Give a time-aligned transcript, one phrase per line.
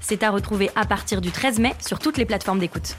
[0.00, 2.96] C'est à retrouver à partir du 13 mai sur toutes les plateformes d'écoute.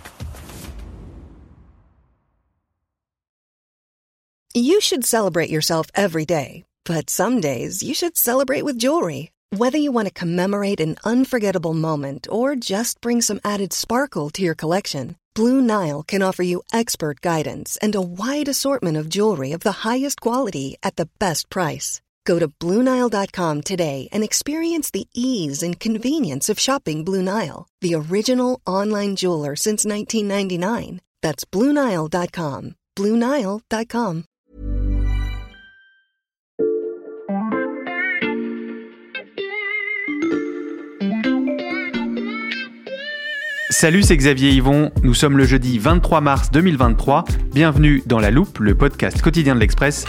[4.53, 9.31] You should celebrate yourself every day, but some days you should celebrate with jewelry.
[9.55, 14.41] Whether you want to commemorate an unforgettable moment or just bring some added sparkle to
[14.41, 19.53] your collection, Blue Nile can offer you expert guidance and a wide assortment of jewelry
[19.53, 22.01] of the highest quality at the best price.
[22.25, 27.93] Go to BlueNile.com today and experience the ease and convenience of shopping Blue Nile, the
[27.95, 31.02] original online jeweler since 1999.
[31.21, 32.76] That's BlueNile.com.
[32.98, 34.23] BlueNile.com.
[43.71, 44.91] Salut, c'est Xavier Yvon.
[45.01, 47.23] Nous sommes le jeudi 23 mars 2023.
[47.51, 50.05] Bienvenue dans La Loupe, le podcast quotidien de l'Express.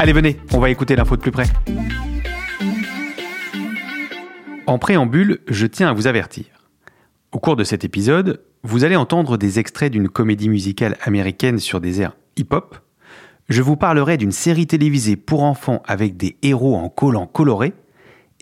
[0.00, 1.46] Allez, venez, on va écouter l'info de plus près.
[4.68, 6.44] En préambule, je tiens à vous avertir.
[7.32, 11.80] Au cours de cet épisode, vous allez entendre des extraits d'une comédie musicale américaine sur
[11.80, 12.78] des airs hip-hop.
[13.48, 17.74] Je vous parlerai d'une série télévisée pour enfants avec des héros en collants colorés.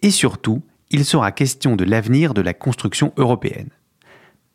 [0.03, 3.71] Et surtout, il sera question de l'avenir de la construction européenne.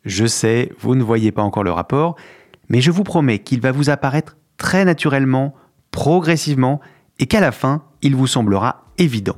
[0.04, 2.14] Je sais, vous ne voyez pas encore le rapport,
[2.68, 5.56] mais je vous promets qu'il va vous apparaître très naturellement,
[5.92, 6.80] progressivement,
[7.20, 9.36] et qu'à la fin, il vous semblera évident.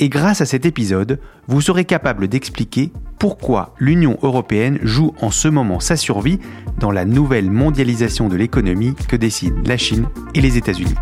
[0.00, 5.48] Et grâce à cet épisode, vous serez capable d'expliquer pourquoi l'Union européenne joue en ce
[5.48, 6.40] moment sa survie
[6.78, 10.94] dans la nouvelle mondialisation de l'économie que décident la Chine et les États-Unis.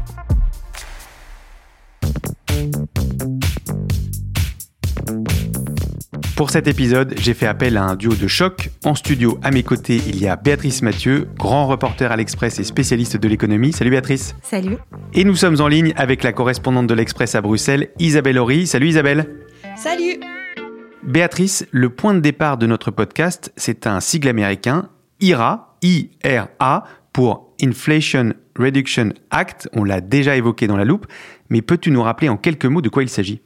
[6.41, 8.71] Pour cet épisode, j'ai fait appel à un duo de choc.
[8.87, 12.65] En studio, à mes côtés, il y a Béatrice Mathieu, grand reporter à l'Express et
[12.65, 13.75] spécialiste de l'économie.
[13.75, 14.35] Salut Béatrice.
[14.41, 14.79] Salut.
[15.13, 18.67] Et nous sommes en ligne avec la correspondante de l'Express à Bruxelles, Isabelle Horry.
[18.67, 19.29] Salut Isabelle.
[19.77, 20.19] Salut.
[21.03, 24.89] Béatrice, le point de départ de notre podcast, c'est un sigle américain,
[25.21, 29.69] IRA, I-R-A, pour Inflation Reduction Act.
[29.73, 31.07] On l'a déjà évoqué dans la loupe,
[31.49, 33.41] mais peux-tu nous rappeler en quelques mots de quoi il s'agit?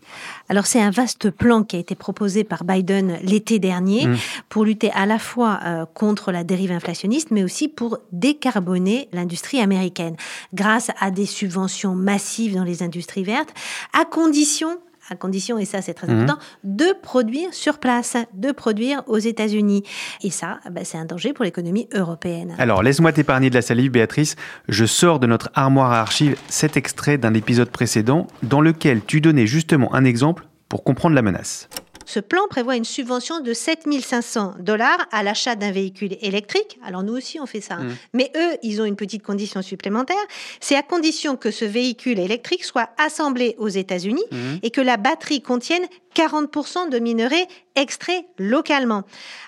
[0.49, 4.17] Alors c'est un vaste plan qui a été proposé par Biden l'été dernier mmh.
[4.49, 9.61] pour lutter à la fois euh, contre la dérive inflationniste, mais aussi pour décarboner l'industrie
[9.61, 10.17] américaine
[10.53, 13.55] grâce à des subventions massives dans les industries vertes,
[13.99, 14.79] à condition
[15.09, 16.23] à condition, et ça c'est très mhm.
[16.23, 19.83] important, de produire sur place, de produire aux États-Unis.
[20.23, 22.55] Et ça, bah, c'est un danger pour l'économie européenne.
[22.59, 24.37] Alors, laisse-moi t'épargner de la salive, Béatrice.
[24.69, 29.21] Je sors de notre armoire à archives cet extrait d'un épisode précédent dans lequel tu
[29.21, 31.69] donnais justement un exemple pour comprendre la menace.
[32.07, 36.79] Ce plan prévoit une subvention de 7500 dollars à l'achat d'un véhicule électrique.
[36.85, 37.75] Alors nous aussi, on fait ça.
[37.75, 37.85] Hein.
[37.85, 37.97] Mmh.
[38.13, 40.17] Mais eux, ils ont une petite condition supplémentaire.
[40.61, 44.37] C'est à condition que ce véhicule électrique soit assemblé aux États-Unis mmh.
[44.63, 49.03] et que la batterie contienne 40% de minerais extraits localement.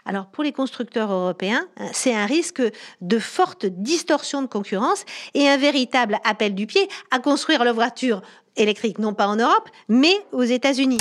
[0.05, 2.63] Alors pour les constructeurs européens, hein, c'est un risque
[3.01, 8.23] de forte distorsion de concurrence et un véritable appel du pied à construire leur voiture
[8.57, 10.99] électrique, non pas en Europe, mais aux États-Unis.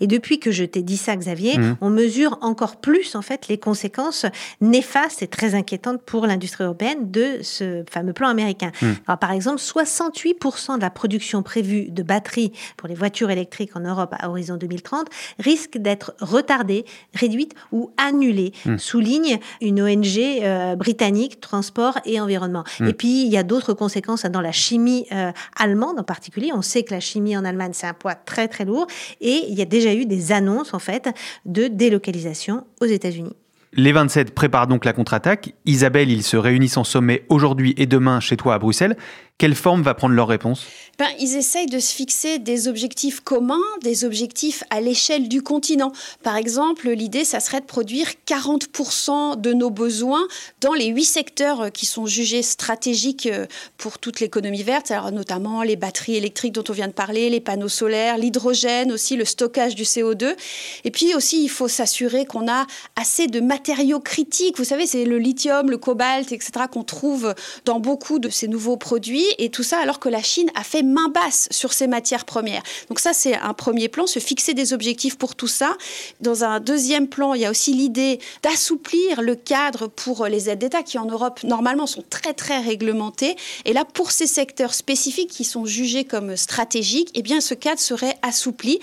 [0.00, 1.76] Et depuis que je t'ai dit ça, Xavier, mmh.
[1.80, 4.26] on mesure encore plus en fait les conséquences
[4.60, 8.72] néfastes et très inquiétantes pour l'industrie européenne de ce fameux plan américain.
[8.80, 8.86] Mmh.
[9.06, 13.80] Alors, par exemple, 68% de la production prévue de batteries pour les voitures électriques en
[13.80, 15.08] Europe à horizon 2030
[15.38, 18.78] risque d'être retardée, réduite ou annulée, mmh.
[18.78, 22.64] souligne une ONG euh, britannique Transport et Environnement.
[22.86, 26.50] Et puis, il y a d'autres conséquences dans la chimie euh, allemande en particulier.
[26.52, 28.86] On sait que la chimie en Allemagne, c'est un poids très très lourd
[29.20, 31.08] et il y a déjà eu des annonces en fait
[31.46, 33.34] de délocalisation aux États-Unis.
[33.76, 35.54] Les 27 préparent donc la contre-attaque.
[35.64, 38.96] Isabelle, ils se réunissent en sommet aujourd'hui et demain chez toi à Bruxelles.
[39.36, 40.64] Quelle forme va prendre leur réponse?
[40.96, 45.90] Ben, Ils essayent de se fixer des objectifs communs, des objectifs à l'échelle du continent.
[46.22, 50.28] Par exemple, l'idée, ça serait de produire 40% de nos besoins
[50.60, 53.46] dans les huit secteurs qui sont jugés stratégiques euh,
[53.76, 57.40] pour toute l'économie verte, alors notamment les batteries électriques dont on vient de parler, les
[57.40, 60.36] panneaux solaires, l'hydrogène aussi, le stockage du CO2.
[60.84, 64.58] Et puis aussi, il faut s'assurer qu'on a assez de matériaux critiques.
[64.58, 67.34] Vous savez, c'est le lithium, le cobalt, etc., qu'on trouve
[67.64, 70.82] dans beaucoup de ces nouveaux produits et tout ça alors que la Chine a fait
[70.82, 72.62] main basse sur ses matières premières.
[72.88, 75.76] Donc ça, c'est un premier plan, se fixer des objectifs pour tout ça.
[76.20, 80.58] Dans un deuxième plan, il y a aussi l'idée d'assouplir le cadre pour les aides
[80.58, 83.36] d'État qui en Europe normalement sont très très réglementées.
[83.64, 87.80] Et là, pour ces secteurs spécifiques qui sont jugés comme stratégiques, eh bien ce cadre
[87.80, 88.80] serait assoupli.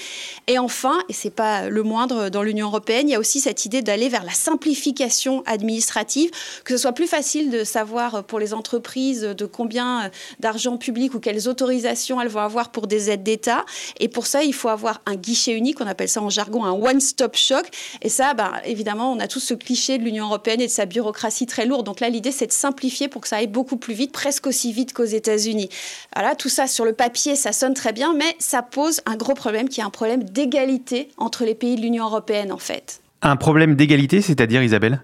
[0.48, 3.66] Et enfin, et c'est pas le moindre dans l'Union européenne, il y a aussi cette
[3.66, 6.32] idée d'aller vers la simplification administrative,
[6.64, 11.20] que ce soit plus facile de savoir pour les entreprises de combien d'argent public ou
[11.20, 13.66] quelles autorisations elles vont avoir pour des aides d'État.
[14.00, 16.72] Et pour ça, il faut avoir un guichet unique, on appelle ça en jargon un
[16.72, 17.64] one-stop shop.
[18.02, 20.86] Et ça, ben, évidemment, on a tous ce cliché de l'Union européenne et de sa
[20.86, 21.86] bureaucratie très lourde.
[21.86, 24.72] Donc là, l'idée, c'est de simplifier pour que ça aille beaucoup plus vite, presque aussi
[24.72, 25.70] vite qu'aux États-Unis.
[26.16, 29.34] Voilà, tout ça sur le papier, ça sonne très bien, mais ça pose un gros
[29.34, 33.02] problème qui est un problème d'égalité entre les pays de l'Union européenne, en fait.
[33.22, 35.02] Un problème d'égalité, c'est-à-dire, Isabelle?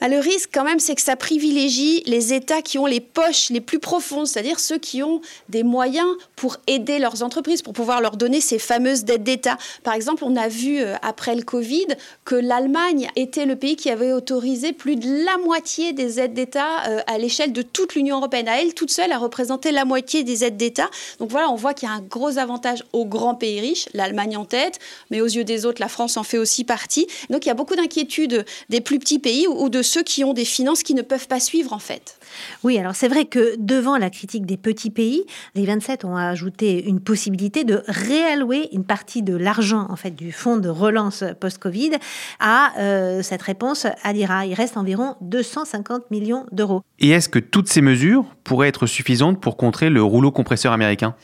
[0.00, 3.50] Bah, le risque, quand même, c'est que ça privilégie les États qui ont les poches
[3.50, 8.00] les plus profondes, c'est-à-dire ceux qui ont des moyens pour aider leurs entreprises, pour pouvoir
[8.00, 9.58] leur donner ces fameuses dettes d'État.
[9.82, 11.86] Par exemple, on a vu euh, après le Covid
[12.24, 16.88] que l'Allemagne était le pays qui avait autorisé plus de la moitié des aides d'État
[16.88, 18.48] euh, à l'échelle de toute l'Union européenne.
[18.48, 20.88] À elle toute seule a représenté la moitié des aides d'État.
[21.18, 24.36] Donc voilà, on voit qu'il y a un gros avantage aux grands pays riches, l'Allemagne
[24.36, 24.78] en tête,
[25.10, 27.06] mais aux yeux des autres, la France en fait aussi partie.
[27.28, 30.32] Donc il y a beaucoup d'inquiétudes des plus petits pays ou de ceux qui ont
[30.32, 32.18] des finances qui ne peuvent pas suivre en fait.
[32.62, 35.24] Oui, alors c'est vrai que devant la critique des petits pays,
[35.56, 40.30] les 27 ont ajouté une possibilité de réallouer une partie de l'argent en fait du
[40.30, 41.92] fonds de relance post-Covid
[42.38, 44.46] à euh, cette réponse à l'IRA.
[44.46, 46.82] Il reste environ 250 millions d'euros.
[47.00, 51.16] Et est-ce que toutes ces mesures pourraient être suffisantes pour contrer le rouleau compresseur américain?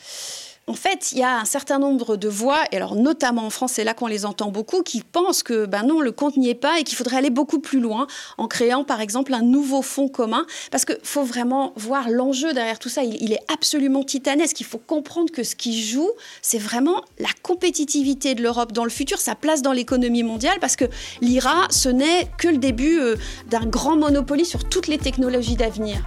[0.69, 3.73] En fait, il y a un certain nombre de voix, et alors notamment en France,
[3.75, 6.55] c'est là qu'on les entend beaucoup, qui pensent que ben non, le compte n'y est
[6.55, 8.05] pas et qu'il faudrait aller beaucoup plus loin
[8.37, 10.45] en créant par exemple un nouveau fonds commun.
[10.69, 13.03] Parce qu'il faut vraiment voir l'enjeu derrière tout ça.
[13.03, 14.59] Il, est absolument titanesque.
[14.59, 16.11] Il faut comprendre que ce qui joue,
[16.41, 20.75] c'est vraiment la compétitivité de l'Europe dans le futur, sa place dans l'économie mondiale, parce
[20.75, 20.85] que
[21.21, 23.15] l'IRA, ce n'est que le début euh,
[23.49, 26.01] d'un grand monopoly sur toutes les technologies d'avenir.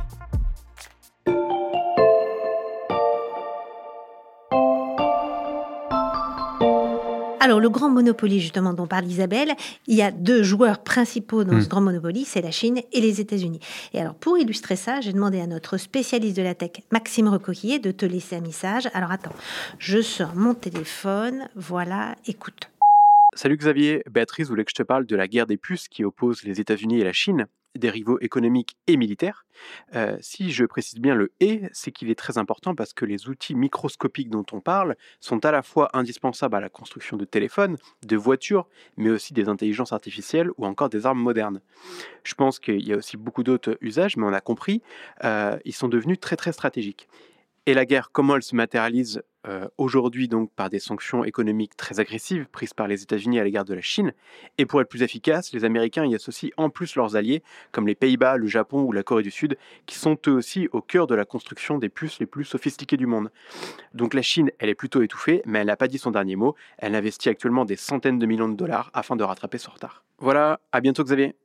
[7.42, 9.54] Alors, le grand Monopoly, justement, dont parle Isabelle,
[9.86, 11.68] il y a deux joueurs principaux dans ce hmm.
[11.68, 13.60] grand Monopoly, c'est la Chine et les États-Unis.
[13.94, 17.78] Et alors, pour illustrer ça, j'ai demandé à notre spécialiste de la tech, Maxime Recoquillier,
[17.78, 18.90] de te laisser un message.
[18.92, 19.34] Alors, attends,
[19.78, 21.48] je sors mon téléphone.
[21.56, 22.70] Voilà, écoute.
[23.34, 26.42] Salut Xavier, Béatrice voulait que je te parle de la guerre des puces qui oppose
[26.42, 29.46] les États-Unis et la Chine des rivaux économiques et militaires.
[29.94, 33.28] Euh, si je précise bien le et, c'est qu'il est très important parce que les
[33.28, 37.76] outils microscopiques dont on parle sont à la fois indispensables à la construction de téléphones,
[38.06, 41.60] de voitures, mais aussi des intelligences artificielles ou encore des armes modernes.
[42.24, 44.82] Je pense qu'il y a aussi beaucoup d'autres usages, mais on a compris,
[45.24, 47.08] euh, ils sont devenus très très stratégiques.
[47.70, 52.00] Et la guerre, comment elle se matérialise euh, aujourd'hui donc par des sanctions économiques très
[52.00, 54.12] agressives prises par les États-Unis à l'égard de la Chine.
[54.58, 57.94] Et pour être plus efficace, les Américains y associent en plus leurs alliés, comme les
[57.94, 59.56] Pays-Bas, le Japon ou la Corée du Sud,
[59.86, 63.06] qui sont eux aussi au cœur de la construction des puces les plus sophistiquées du
[63.06, 63.30] monde.
[63.94, 66.56] Donc la Chine, elle est plutôt étouffée, mais elle n'a pas dit son dernier mot.
[66.78, 70.02] Elle investit actuellement des centaines de millions de dollars afin de rattraper son retard.
[70.18, 71.36] Voilà, à bientôt Xavier.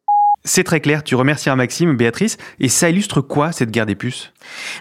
[0.44, 4.34] C'est très clair, tu remercies Maxime, Béatrice, et ça illustre quoi cette guerre des puces?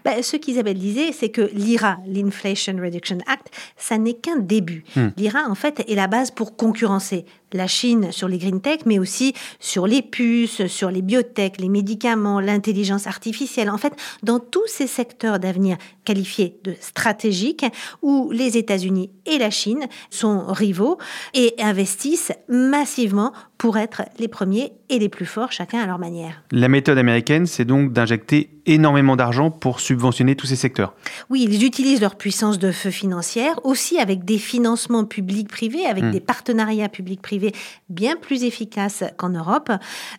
[0.05, 4.85] Bah, Ce qu'Isabelle disait, c'est que l'IRA, l'Inflation Reduction Act, ça n'est qu'un début.
[4.97, 5.09] Hmm.
[5.17, 7.25] L'IRA, en fait, est la base pour concurrencer
[7.55, 11.69] la Chine sur les green tech, mais aussi sur les puces, sur les biotech, les
[11.69, 13.71] médicaments, l'intelligence artificielle.
[13.71, 17.65] En fait, dans tous ces secteurs d'avenir qualifiés de stratégiques,
[18.03, 20.99] où les États-Unis et la Chine sont rivaux
[21.33, 26.43] et investissent massivement pour être les premiers et les plus forts, chacun à leur manière.
[26.51, 30.95] La méthode américaine, c'est donc d'injecter énormément d'argent pour subventionner tous ces secteurs.
[31.31, 36.11] Oui, ils utilisent leur puissance de feu financière, aussi avec des financements publics-privés, avec hmm.
[36.11, 37.53] des partenariats publics-privés
[37.89, 39.71] bien plus efficaces qu'en Europe.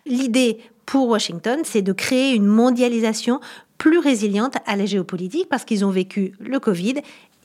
[0.06, 3.40] L'idée pour Washington, c'est de créer une mondialisation
[3.78, 6.94] plus résiliente à la géopolitique parce qu'ils ont vécu le Covid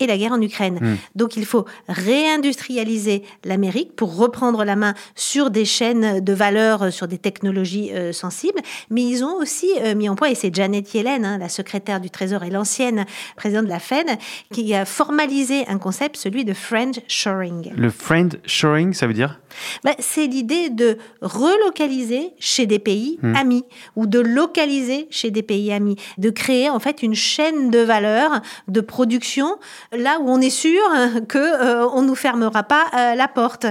[0.01, 0.79] et la guerre en Ukraine.
[0.81, 0.95] Hmm.
[1.15, 6.91] Donc il faut réindustrialiser l'Amérique pour reprendre la main sur des chaînes de valeur, euh,
[6.91, 8.59] sur des technologies euh, sensibles.
[8.89, 11.99] Mais ils ont aussi euh, mis en point, et c'est Janet Yellen, hein, la secrétaire
[11.99, 13.05] du Trésor et l'ancienne
[13.35, 14.07] présidente de la Fed,
[14.51, 17.71] qui a formalisé un concept, celui de friend shoring.
[17.75, 19.39] Le friend shoring, ça veut dire?
[19.83, 23.35] Ben, C'est l'idée de relocaliser chez des pays hmm.
[23.35, 23.65] amis
[23.95, 28.41] ou de localiser chez des pays amis, de créer en fait une chaîne de valeur
[28.67, 29.57] de production
[29.97, 30.81] là où on est sûr
[31.27, 33.65] que euh, on nous fermera pas euh, la porte.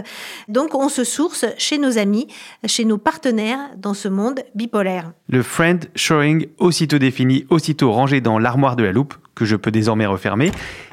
[0.49, 2.29] Donc on se source chez nos amis,
[2.67, 5.12] chez nos partenaires dans ce monde bipolaire.
[5.29, 9.71] Le friend shoring, aussitôt défini, aussitôt rangé dans l'armoire de la loupe, que je peux
[9.71, 10.50] désormais refermer.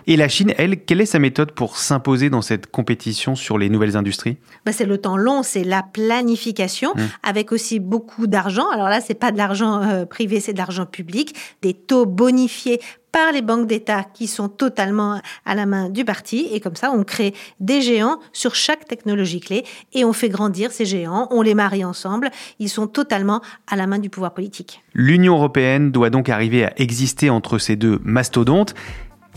[0.09, 3.69] Et la Chine, elle, quelle est sa méthode pour s'imposer dans cette compétition sur les
[3.69, 4.37] nouvelles industries?
[4.65, 7.01] Bah, C'est le temps long, c'est la planification, mmh.
[7.23, 8.69] avec aussi beaucoup d'argent.
[8.69, 12.79] Alors là, c'est pas de l'argent euh, privé, c'est de l'argent public, des taux bonifiés
[13.11, 16.47] par les banques d'État qui sont totalement à la main du parti.
[16.53, 20.71] Et comme ça, on crée des géants sur chaque technologie clé et on fait grandir
[20.71, 22.29] ces géants, on les marie ensemble.
[22.59, 24.83] Ils sont totalement à la main du pouvoir politique.
[24.93, 28.73] L'Union européenne doit donc arriver à exister entre ces deux mastodontes.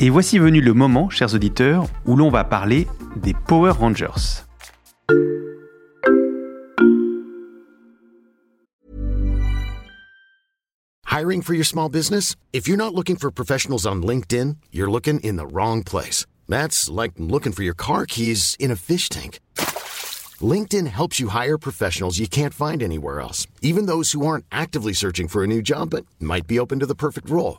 [0.02, 4.46] Et voici venu le moment, chers auditeurs, où l'on va parler des Power Rangers.
[11.04, 12.34] Hiring for your small business?
[12.54, 16.24] If you're not looking for professionals on LinkedIn, you're looking in the wrong place.
[16.48, 19.38] That's like looking for your car keys in a fish tank.
[20.40, 24.94] LinkedIn helps you hire professionals you can't find anywhere else, even those who aren't actively
[24.94, 27.58] searching for a new job but might be open to the perfect role.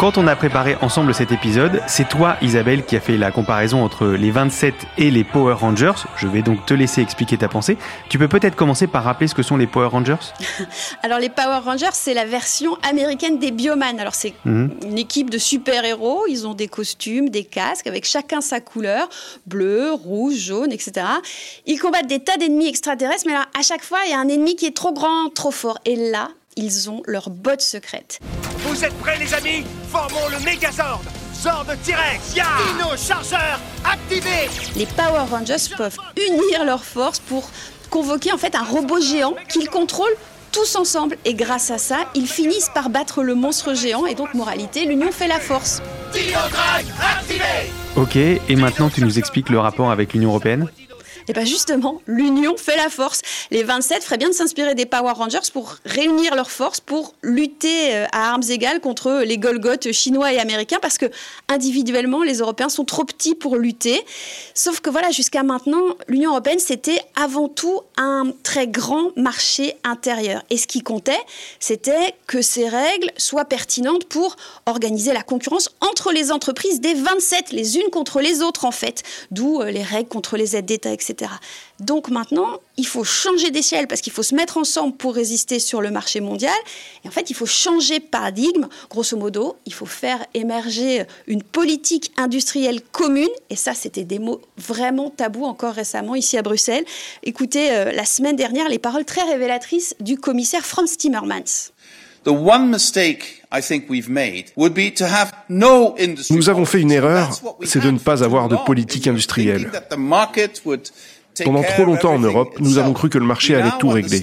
[0.00, 3.84] Quand on a préparé ensemble cet épisode, c'est toi Isabelle qui a fait la comparaison
[3.84, 5.92] entre les 27 et les Power Rangers.
[6.16, 7.76] Je vais donc te laisser expliquer ta pensée.
[8.08, 10.16] Tu peux peut-être commencer par rappeler ce que sont les Power Rangers?
[11.02, 14.00] Alors les Power Rangers, c'est la version américaine des Bioman.
[14.00, 14.70] Alors c'est mhm.
[14.86, 19.06] une équipe de super-héros, ils ont des costumes, des casques avec chacun sa couleur,
[19.46, 21.06] bleu, rouge, jaune, etc.
[21.66, 24.28] Ils combattent des tas d'ennemis extraterrestres, mais là à chaque fois il y a un
[24.28, 25.78] ennemi qui est trop grand, trop fort.
[25.84, 26.30] Et là,
[26.60, 28.20] ils ont leur botte secrète.
[28.58, 29.64] Vous êtes prêts les amis?
[29.90, 31.02] Formons le Megazord.
[31.34, 32.44] Zord T-Rex, ya!
[32.72, 37.48] Dino Chargeur, activé Les Power Rangers peuvent unir leurs forces pour
[37.88, 40.16] convoquer en fait un robot géant qu'ils contrôlent
[40.52, 41.16] tous ensemble.
[41.24, 45.12] Et grâce à ça, ils finissent par battre le monstre géant et donc moralité, l'union
[45.12, 45.80] fait la force.
[46.12, 46.38] Dino
[47.16, 50.68] activé Ok, et maintenant tu nous expliques le rapport avec l'Union Européenne?
[51.30, 53.22] Et bien justement, l'union fait la force.
[53.52, 57.94] Les 27 feraient bien de s'inspirer des Power Rangers pour réunir leurs forces, pour lutter
[57.94, 61.06] euh, à armes égales contre les Golgoths chinois et américains, parce que
[61.46, 64.04] individuellement, les Européens sont trop petits pour lutter.
[64.54, 70.42] Sauf que voilà, jusqu'à maintenant, l'Union européenne, c'était avant tout un très grand marché intérieur.
[70.50, 71.20] Et ce qui comptait,
[71.60, 74.34] c'était que ces règles soient pertinentes pour
[74.66, 79.04] organiser la concurrence entre les entreprises des 27, les unes contre les autres en fait.
[79.30, 81.19] D'où euh, les règles contre les aides d'État, etc.
[81.78, 85.80] Donc maintenant, il faut changer d'échelle parce qu'il faut se mettre ensemble pour résister sur
[85.80, 86.54] le marché mondial.
[87.04, 88.66] Et en fait, il faut changer de paradigme.
[88.90, 93.28] Grosso modo, il faut faire émerger une politique industrielle commune.
[93.48, 96.84] Et ça, c'était des mots vraiment tabous encore récemment ici à Bruxelles.
[97.22, 101.72] Écoutez, euh, la semaine dernière, les paroles très révélatrices du commissaire Franz Timmermans.
[106.30, 107.30] Nous avons fait une erreur,
[107.64, 109.70] c'est de ne pas avoir de politique industrielle.
[111.44, 114.22] Pendant trop longtemps en Europe, nous avons cru que le marché allait tout régler.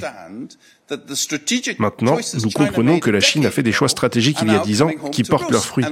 [1.80, 4.82] Maintenant, nous comprenons que la Chine a fait des choix stratégiques il y a dix
[4.82, 5.86] ans qui portent leurs fruits.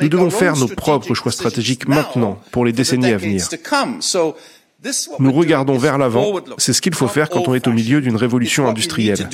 [0.00, 3.48] Nous devons faire nos propres choix stratégiques maintenant pour les décennies à venir.
[5.18, 8.14] Nous regardons vers l'avant, c'est ce qu'il faut faire quand on est au milieu d'une
[8.14, 9.28] révolution industrielle.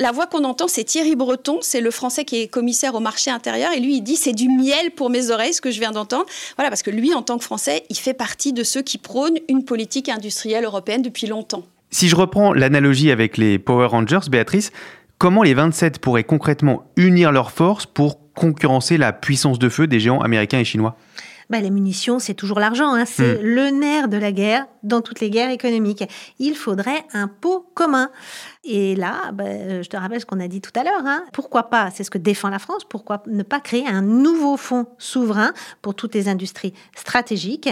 [0.00, 3.32] La voix qu'on entend, c'est Thierry Breton, c'est le Français qui est commissaire au marché
[3.32, 5.90] intérieur, et lui, il dit c'est du miel pour mes oreilles, ce que je viens
[5.90, 6.26] d'entendre.
[6.56, 9.38] Voilà, parce que lui, en tant que Français, il fait partie de ceux qui prônent
[9.48, 11.64] une politique industrielle européenne depuis longtemps.
[11.90, 14.70] Si je reprends l'analogie avec les Power Rangers, Béatrice,
[15.18, 19.98] comment les 27 pourraient concrètement unir leurs forces pour concurrencer la puissance de feu des
[19.98, 20.96] géants américains et chinois?
[21.50, 22.94] Bah, les munitions, c'est toujours l'argent.
[22.94, 23.04] Hein.
[23.04, 23.42] C'est hmm.
[23.42, 26.04] le nerf de la guerre dans toutes les guerres économiques.
[26.38, 28.10] Il faudrait un pot commun.
[28.64, 31.02] Et là, bah, je te rappelle ce qu'on a dit tout à l'heure.
[31.04, 31.24] Hein.
[31.32, 34.86] Pourquoi pas, c'est ce que défend la France, pourquoi ne pas créer un nouveau fonds
[34.98, 37.70] souverain pour toutes les industries stratégiques?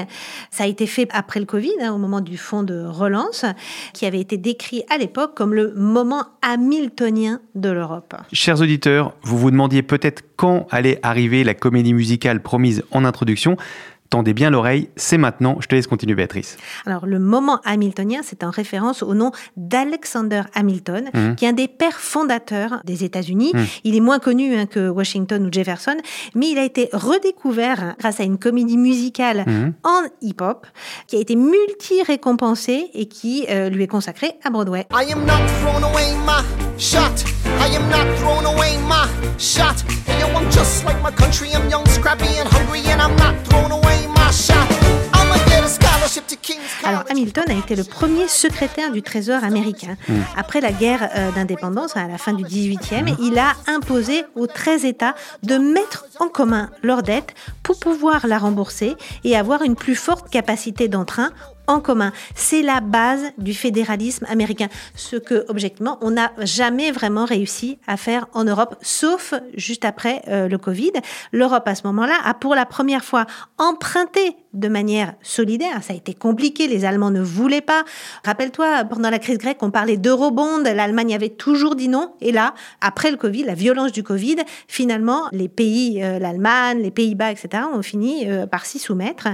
[0.50, 3.44] Ça a été fait après le Covid, hein, au moment du fonds de relance,
[3.92, 8.14] qui avait été décrit à l'époque comme le moment hamiltonien de l'Europe.
[8.32, 13.56] Chers auditeurs, vous vous demandiez peut-être quand allait arriver la comédie musicale promise en introduction.
[14.10, 15.56] Tendez bien l'oreille, c'est maintenant.
[15.60, 16.56] Je te laisse continuer, Béatrice.
[16.86, 21.34] Alors, le moment hamiltonien, c'est en référence au nom d'Alexander Hamilton, mmh.
[21.34, 23.52] qui est un des pères fondateurs des États-Unis.
[23.54, 23.60] Mmh.
[23.84, 25.96] Il est moins connu hein, que Washington ou Jefferson,
[26.34, 29.72] mais il a été redécouvert grâce à une comédie musicale mmh.
[29.84, 30.66] en hip-hop
[31.06, 34.86] qui a été multi-récompensée et qui euh, lui est consacrée à Broadway.
[34.92, 35.34] I am not
[35.82, 36.42] away my
[36.78, 37.24] shot.
[37.60, 39.06] I am not away my
[39.38, 39.84] shot.
[46.84, 49.96] Alors Hamilton a été le premier secrétaire du Trésor américain.
[50.08, 50.20] Hmm.
[50.36, 53.16] Après la guerre euh, d'indépendance, à la fin du 18e, hmm.
[53.20, 58.38] il a imposé aux 13 États de mettre en commun leurs dettes pour pouvoir la
[58.38, 61.30] rembourser et avoir une plus forte capacité d'entrain
[61.66, 62.12] en commun.
[62.34, 67.96] C'est la base du fédéralisme américain, ce que, objectivement, on n'a jamais vraiment réussi à
[67.96, 70.92] faire en Europe, sauf juste après euh, le Covid.
[71.32, 73.26] L'Europe, à ce moment-là, a pour la première fois
[73.58, 75.82] emprunté de manière solidaire.
[75.82, 77.84] Ça a été compliqué, les Allemands ne voulaient pas.
[78.24, 82.14] Rappelle-toi, pendant la crise grecque, on parlait d'eurobond, l'Allemagne avait toujours dit non.
[82.20, 84.36] Et là, après le Covid, la violence du Covid,
[84.68, 89.28] finalement, les pays, euh, l'Allemagne, les Pays-Bas, etc., ont fini euh, par s'y soumettre.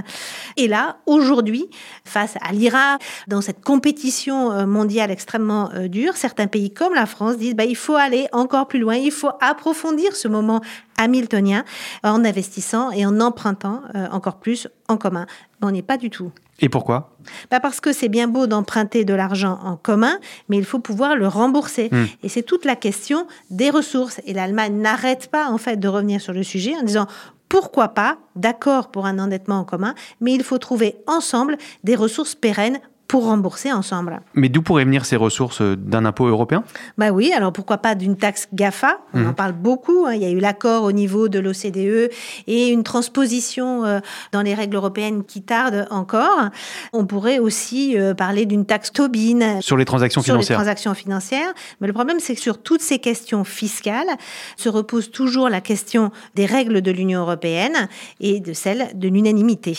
[0.57, 1.69] Et là, aujourd'hui,
[2.03, 7.37] face à l'Irak, dans cette compétition euh, mondiale extrêmement dure, certains pays comme la France
[7.37, 10.61] disent, bah, il faut aller encore plus loin, il faut approfondir ce moment
[11.03, 11.63] hamiltonien
[12.03, 13.81] en investissant et en empruntant
[14.11, 15.25] encore plus en commun.
[15.61, 16.31] On n'est pas du tout.
[16.59, 17.17] Et pourquoi?
[17.49, 20.17] Bah Parce que c'est bien beau d'emprunter de l'argent en commun,
[20.49, 21.89] mais il faut pouvoir le rembourser.
[21.91, 22.05] Hmm.
[22.21, 24.21] Et c'est toute la question des ressources.
[24.25, 27.07] Et l'Allemagne n'arrête pas en fait de revenir sur le sujet en disant
[27.49, 32.33] pourquoi pas, d'accord pour un endettement en commun, mais il faut trouver ensemble des ressources
[32.33, 32.79] pérennes
[33.13, 34.21] pour rembourser ensemble.
[34.33, 36.63] Mais d'où pourraient venir ces ressources euh, d'un impôt européen?
[36.97, 39.33] Bah oui, alors pourquoi pas d'une taxe GAFA On en mhm.
[39.35, 40.07] parle beaucoup.
[40.07, 40.15] Hein.
[40.15, 42.09] Il y a eu l'accord au niveau de l'OCDE
[42.47, 43.99] et une transposition euh,
[44.31, 46.49] dans les règles européennes qui tarde encore.
[46.91, 50.57] On pourrait aussi euh, parler d'une taxe Tobin sur les transactions sur financières.
[50.57, 51.53] les transactions financières.
[51.81, 54.09] Mais le problème, c'est que sur toutes ces questions fiscales
[54.57, 57.89] se repose toujours la question des règles de l'Union européenne
[58.19, 59.77] et de celle de l'unanimité.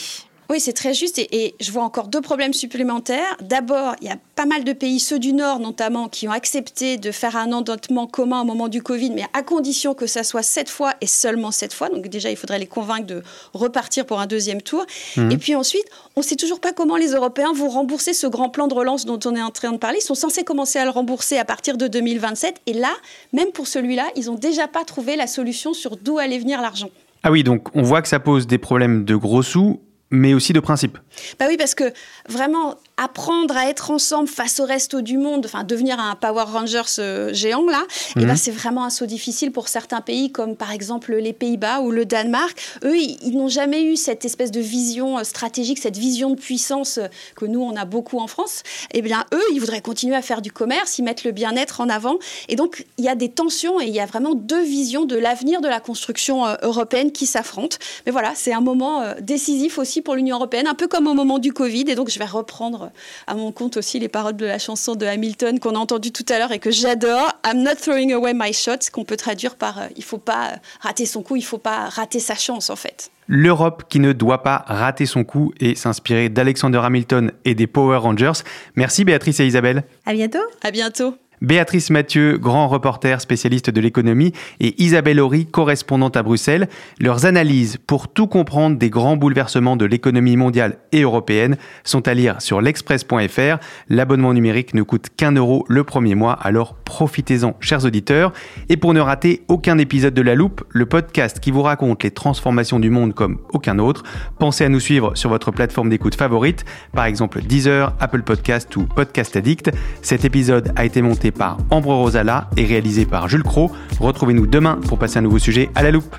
[0.51, 1.19] Oui, c'est très juste.
[1.19, 3.37] Et, je vois encore deux problèmes supplémentaires.
[3.41, 6.97] D'abord, il y a pas mal de pays, ceux du Nord notamment, qui ont accepté
[6.97, 10.43] de faire un endettement commun au moment du Covid, mais à condition que ça soit
[10.43, 11.89] cette fois et seulement cette fois.
[11.89, 13.23] Donc déjà, il faudrait les convaincre de
[13.53, 14.85] repartir pour un deuxième tour.
[15.17, 15.31] Mhm.
[15.31, 15.85] Et puis ensuite,
[16.17, 19.07] on ne sait toujours pas comment les Européens vont rembourser ce grand plan de relance
[19.07, 19.99] dont on est en train de parler.
[20.01, 22.61] Ils sont censés commencer à le rembourser à partir de 2027.
[22.67, 22.93] Et là,
[23.33, 26.91] même pour celui-là, ils n'ont déjà pas trouvé la solution sur d'où allait venir l'argent.
[27.23, 29.81] Ah oui, donc on voit que ça pose des problèmes de gros sous
[30.15, 30.99] mais aussi de principe.
[31.39, 31.93] Bah oui, parce que
[32.29, 36.83] vraiment, apprendre à être ensemble face au reste du monde, enfin devenir un Power Rangers
[37.01, 37.83] euh, géant là,
[38.17, 38.37] et eh ben, mhm.
[38.37, 42.05] c'est vraiment un saut difficile pour certains pays comme par exemple les Pays-Bas ou le
[42.05, 42.57] Danemark.
[42.85, 46.99] Eux, ils, n'ont jamais eu cette espèce de vision euh, stratégique, cette vision de puissance
[46.99, 48.63] euh, que nous on a beaucoup en France.
[48.93, 51.89] Eh bien, eux, ils voudraient continuer à faire du commerce, ils mettent le bien-être en
[51.89, 55.05] avant, et donc il y a des tensions et il y a vraiment deux visions
[55.05, 57.77] de l'avenir de la construction européenne qui s'affrontent.
[58.07, 61.39] Mais voilà, c'est un moment décisif aussi pour l'Union européenne, un peu comme au moment
[61.39, 62.84] du Covid, et donc je vais reprendre
[63.27, 66.25] à mon compte aussi les paroles de la chanson de Hamilton qu'on a entendue tout
[66.29, 67.33] à l'heure et que j'adore.
[67.47, 71.07] I'm not throwing away my shot, qu'on peut traduire par euh, il faut pas rater
[71.07, 73.11] son coup, il faut pas rater sa chance en fait.
[73.27, 77.97] L'Europe qui ne doit pas rater son coup et s'inspirer d'Alexander Hamilton et des Power
[77.97, 78.43] Rangers.
[78.77, 79.85] Merci Béatrice et Isabelle.
[80.05, 80.45] À bientôt.
[80.63, 81.15] À bientôt.
[81.45, 86.69] Béatrice Mathieu, grand reporter spécialiste de l'économie, et Isabelle Horry, correspondante à Bruxelles.
[87.01, 92.15] Leurs analyses pour tout comprendre des grands bouleversements de l'économie mondiale et européenne sont à
[92.15, 93.59] lire sur l'express.fr.
[93.91, 98.33] L'abonnement numérique ne coûte qu'un euro le premier mois, alors profitez-en, chers auditeurs.
[98.71, 102.11] Et pour ne rater aucun épisode de La Loupe, le podcast qui vous raconte les
[102.11, 104.03] transformations du monde comme aucun autre,
[104.39, 108.85] pensez à nous suivre sur votre plateforme d'écoute favorite, par exemple Deezer, Apple Podcast ou
[108.85, 109.71] Podcast Addict.
[110.01, 113.71] Cet épisode a été monté par Ambre Rosala et réalisé par Jules Cro.
[114.01, 116.17] Retrouvez-nous demain pour passer un nouveau sujet à la loupe.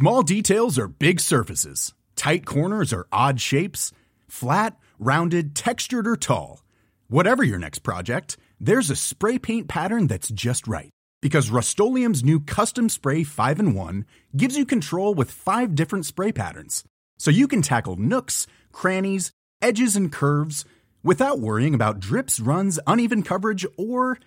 [0.00, 1.92] Small details are big surfaces.
[2.16, 3.92] Tight corners are odd shapes.
[4.28, 6.62] Flat, rounded, textured or tall.
[7.08, 10.90] Whatever your next project, there's a spray paint pattern that's just right.
[11.22, 16.30] Because Rust new Custom Spray 5 in 1 gives you control with five different spray
[16.30, 16.84] patterns.
[17.18, 20.64] So you can tackle nooks, crannies, edges, and curves
[21.02, 24.18] without worrying about drips, runs, uneven coverage, or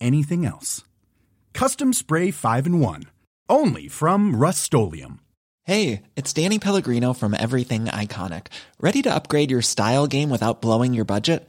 [0.00, 0.84] anything else.
[1.52, 3.02] Custom Spray 5 in 1.
[3.48, 4.74] Only from Rust
[5.64, 8.48] Hey, it's Danny Pellegrino from Everything Iconic.
[8.80, 11.48] Ready to upgrade your style game without blowing your budget?